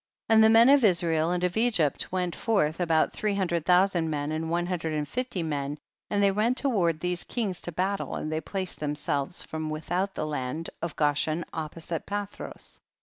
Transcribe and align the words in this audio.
22. 0.29 0.35
And 0.35 0.43
the 0.43 0.49
men 0.57 0.69
of 0.69 0.83
Israel 0.83 1.29
and 1.29 1.43
of 1.43 1.55
Egypt 1.55 2.11
went 2.11 2.35
forth, 2.35 2.79
about 2.79 3.13
three 3.13 3.35
hun 3.35 3.45
dred 3.45 3.65
thousand 3.67 4.09
men 4.09 4.31
and 4.31 4.49
one 4.49 4.65
hundred 4.65 4.93
and 4.93 5.07
fifty 5.07 5.43
men, 5.43 5.77
and 6.09 6.23
they 6.23 6.31
went 6.31 6.57
toward 6.57 6.99
these 6.99 7.23
kings 7.23 7.61
to 7.61 7.71
battle, 7.71 8.15
and 8.15 8.31
they 8.31 8.41
placed 8.41 8.79
themselves 8.79 9.43
from 9.43 9.69
without 9.69 10.15
the 10.15 10.25
land 10.25 10.71
of 10.81 10.95
Goshen 10.95 11.45
opposite 11.53 12.07
Pathros. 12.07 12.79